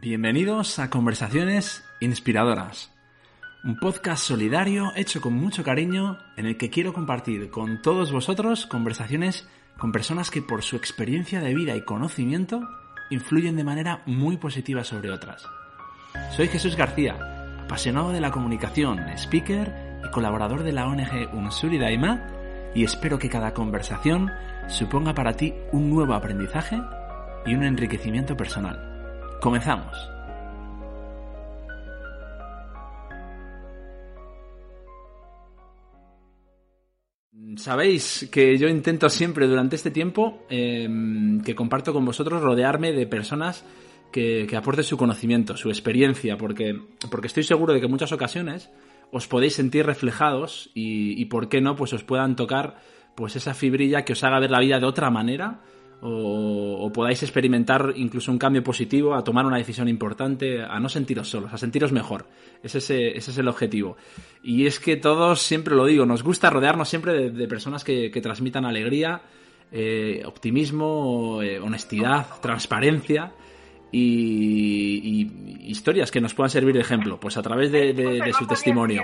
[0.00, 2.90] Bienvenidos a Conversaciones Inspiradoras,
[3.62, 8.66] un podcast solidario hecho con mucho cariño en el que quiero compartir con todos vosotros
[8.66, 9.46] conversaciones
[9.78, 12.68] con personas que por su experiencia de vida y conocimiento
[13.08, 15.46] influyen de manera muy positiva sobre otras.
[16.34, 22.20] Soy Jesús García, apasionado de la comunicación, speaker y colaborador de la ONG Unsuri Daima
[22.74, 24.32] y espero que cada conversación
[24.66, 26.82] suponga para ti un nuevo aprendizaje
[27.46, 28.93] y un enriquecimiento personal.
[29.44, 29.94] Comenzamos.
[37.56, 43.06] Sabéis que yo intento siempre durante este tiempo em, que comparto con vosotros rodearme de
[43.06, 43.66] personas
[44.10, 48.70] que, aporten su conocimiento, su experiencia, porque, porque estoy seguro de que en muchas ocasiones
[49.12, 52.78] os podéis sentir reflejados y, y por qué no, pues os puedan tocar
[53.14, 55.60] pues esa fibrilla que os haga ver la vida de otra manera
[56.06, 61.30] o, podáis experimentar incluso un cambio positivo, a tomar una decisión importante, a no sentiros
[61.30, 62.26] solos, a sentiros mejor.
[62.62, 63.96] Ese es, ese es el objetivo.
[64.42, 68.66] Y es que todos, siempre lo digo, nos gusta rodearnos siempre de, personas que, transmitan
[68.66, 69.22] alegría,
[69.72, 73.32] eh, optimismo, eh, honestidad, transparencia.
[73.90, 75.30] Y,
[75.66, 79.02] historias que nos puedan servir de ejemplo, pues a través de su testimonio.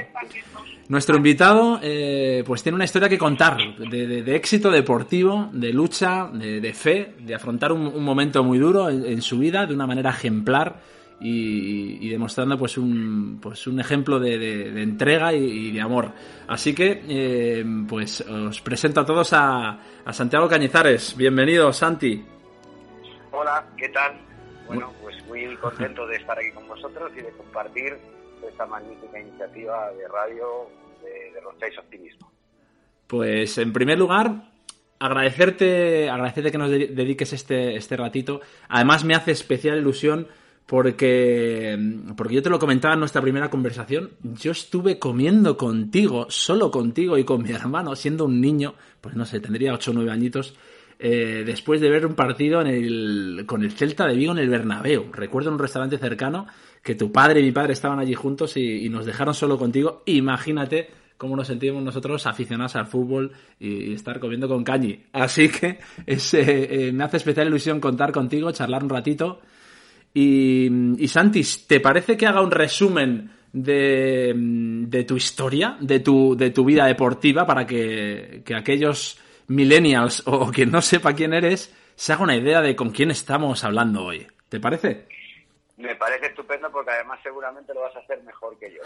[0.90, 6.74] Nuestro invitado eh, pues tiene una historia que contar de, éxito deportivo, de lucha, de,
[6.74, 10.80] fe, de afrontar un, momento muy duro en, su vida de una manera ejemplar
[11.20, 16.10] y, demostrando pues un, pues un ejemplo de, entrega y, de amor.
[16.48, 21.16] Así que eh, pues os presento a todos a, a Santiago Cañizares.
[21.16, 22.20] Bienvenido, Santi.
[23.30, 24.18] Hola, ¿qué tal?
[24.66, 27.96] Bueno, pues muy contento de estar aquí con vosotros y de compartir
[28.48, 30.68] esta magnífica iniciativa de radio
[31.02, 32.30] de, de Optimismo.
[33.06, 34.50] Pues en primer lugar,
[34.98, 38.40] agradecerte, agradecerte que nos dediques este, este ratito.
[38.68, 40.28] Además me hace especial ilusión
[40.70, 41.76] porque,
[42.16, 47.18] porque yo te lo comentaba en nuestra primera conversación, yo estuve comiendo contigo, solo contigo
[47.18, 50.54] y con mi hermano, siendo un niño, pues no sé, tendría 8 o 9 añitos,
[51.02, 54.50] eh, después de ver un partido en el, con el Celta de Vigo en el
[54.50, 55.10] Bernabéu.
[55.10, 56.46] Recuerdo en un restaurante cercano
[56.82, 60.02] que tu padre y mi padre estaban allí juntos y, nos dejaron solo contigo.
[60.04, 65.04] Imagínate cómo nos sentimos nosotros aficionados al fútbol y, estar comiendo con Cañi.
[65.12, 69.40] Así que eh, me hace especial ilusión contar contigo, charlar un ratito.
[70.12, 70.68] Y,
[71.02, 76.50] y Santis, ¿te parece que haga un resumen de, de, tu historia, de tu, de
[76.50, 79.18] tu vida deportiva, para que, que aquellos
[79.50, 83.62] millennials o quien no sepa quién eres se haga una idea de con quién estamos
[83.62, 84.26] hablando hoy?
[84.48, 85.06] ¿Te parece?
[85.76, 88.80] Me parece estupendo porque además seguramente lo vas a hacer mejor que yo.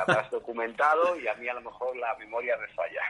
[0.00, 3.00] Habrás documentado y a mí a lo mejor la memoria me falla.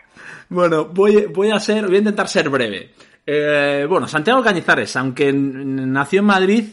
[0.49, 2.91] Bueno, voy, voy a ser, voy a intentar ser breve.
[3.27, 6.65] Eh, bueno, Santiago Cañizares, aunque nació en Madrid,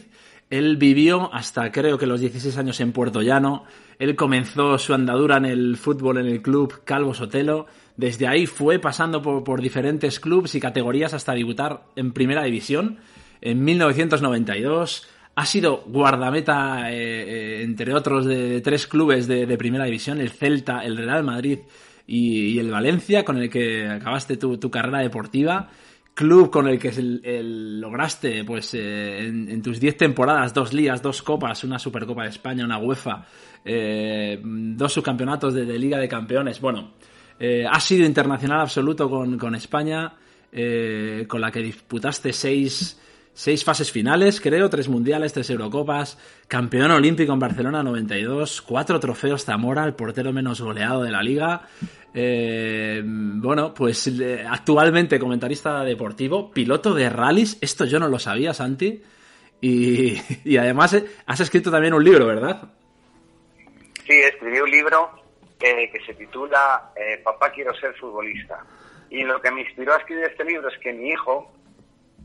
[0.50, 3.64] él vivió hasta creo que los 16 años en Puerto Llano.
[3.98, 7.66] Él comenzó su andadura en el fútbol en el club Calvo Sotelo.
[8.00, 12.98] Desde ahí fue pasando por, diferentes clubes y categorías hasta debutar en Primera División
[13.42, 20.18] en 1992 ha sido guardameta, eh, eh, entre otros, de, tres clubes de, primera división,
[20.18, 21.58] el Celta, el Real Madrid
[22.06, 25.68] y, el Valencia, con el que acabaste tu, carrera deportiva.
[26.14, 26.90] Club con el que
[27.42, 32.64] lograste, pues, eh, en, tus diez temporadas, dos ligas, dos copas, una Supercopa de España,
[32.64, 33.26] una UEFA,
[34.42, 36.60] dos subcampeonatos de, Liga de Campeones.
[36.60, 36.92] Bueno,
[37.40, 40.12] has sido internacional absoluto con, con España,
[40.50, 43.00] con la que disputaste seis
[43.32, 46.18] Seis fases finales, creo, tres mundiales, tres Eurocopas,
[46.48, 51.62] campeón olímpico en Barcelona 92, cuatro trofeos Zamora, el portero menos goleado de la liga.
[52.12, 58.52] Eh, bueno, pues eh, actualmente comentarista deportivo, piloto de rallies, esto yo no lo sabía,
[58.52, 59.00] Santi.
[59.62, 60.16] Y,
[60.58, 62.72] además eh, has escrito también un libro, ¿verdad?
[64.06, 65.19] Sí, escribí un libro
[65.60, 66.90] que se titula
[67.22, 68.64] Papá quiero ser futbolista.
[69.10, 71.52] Y lo que me inspiró a escribir este libro es que mi hijo,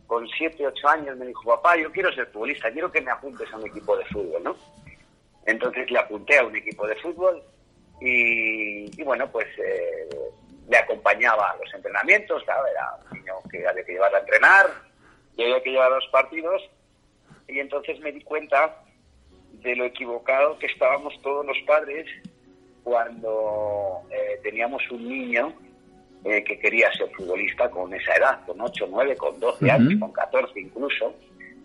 [0.06, 3.52] con 7, 8 años me dijo, papá, yo quiero ser futbolista, quiero que me apuntes
[3.52, 4.56] a un equipo de fútbol, ¿no?
[5.46, 7.42] Entonces le apunté a un equipo de fútbol
[8.00, 10.10] y, bueno, pues eh,
[10.70, 14.68] le acompañaba a los entrenamientos, era un niño que había que llevar a entrenar
[15.36, 16.62] y había que llevar a los partidos
[17.48, 18.84] y entonces me di cuenta
[19.54, 22.06] de lo equivocado que estábamos todos los padres
[22.86, 25.52] cuando eh, teníamos un niño
[26.24, 30.12] eh, que quería ser futbolista con esa edad, con 8, 9, con 12 años, con
[30.14, 31.16] 14 incluso,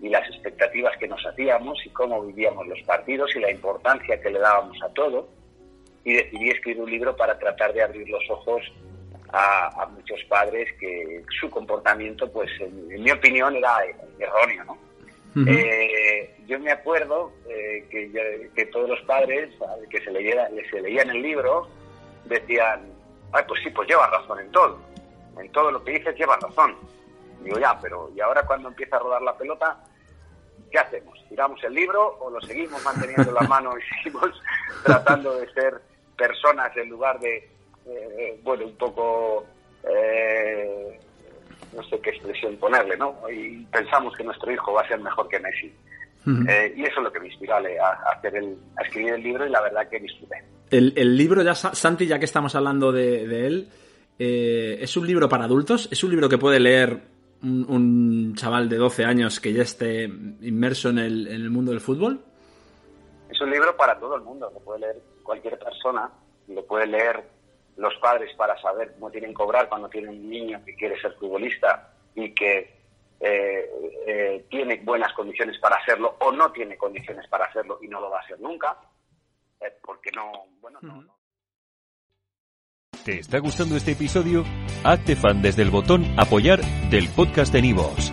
[0.00, 4.30] y las expectativas que nos hacíamos y cómo vivíamos los partidos y la importancia que
[4.30, 5.28] le dábamos a todo.
[6.04, 8.62] Y decidí escribir un libro para tratar de abrir los ojos
[9.30, 13.76] a, muchos padres que su comportamiento, pues en, mi opinión, era
[14.18, 14.89] erróneo, ¿no?
[15.36, 19.50] Eh, yo me acuerdo eh, que, todos los padres
[19.88, 21.68] que se, leyera, se leían el libro
[22.24, 22.82] decían,
[23.32, 24.78] ay, pues sí, pues lleva razón en todo.
[25.38, 26.76] En todo lo que dices lleva razón.
[27.42, 29.82] Digo, ya, pero ¿y ahora cuando empieza a rodar la pelota?
[30.70, 31.18] ¿Qué hacemos?
[31.28, 34.42] ¿Tiramos el libro o lo seguimos manteniendo la mano y seguimos
[34.84, 35.80] tratando de ser
[36.16, 37.48] personas en lugar de,
[37.86, 39.46] eh, bueno, un poco
[41.74, 43.14] no sé qué expresión ponerle, ¿no?
[43.30, 45.72] Y pensamos que nuestro hijo va a ser mejor que Messi.
[46.26, 49.46] Eh, y eso es lo que me inspiró a, hacer el, a escribir el libro
[49.46, 50.36] y la verdad que disfruté.
[50.70, 53.68] El, el libro, ya Santi, ya que estamos hablando de, él,
[54.18, 55.88] eh, ¿es un libro para adultos?
[55.90, 57.00] ¿Es un libro que puede leer
[57.42, 61.80] un, chaval de 12 años que ya esté inmerso en el, en el mundo del
[61.80, 62.20] fútbol?
[63.30, 66.10] Es un libro para todo el mundo, lo puede leer cualquier persona,
[66.48, 67.24] lo puede leer
[67.76, 71.12] los padres para saber cómo tienen que cobrar cuando tienen un niño que quiere ser
[71.14, 72.80] futbolista y que
[73.20, 73.70] eh,
[74.06, 78.10] eh, tiene buenas condiciones para hacerlo o no tiene condiciones para hacerlo y no lo
[78.10, 78.76] va a hacer nunca,
[79.60, 81.04] eh, porque no, bueno, no,
[83.04, 84.44] ¿Te está gustando este episodio?
[84.84, 88.12] Hazte fan desde el botón apoyar del podcast de Nivos.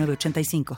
[0.00, 0.64] 85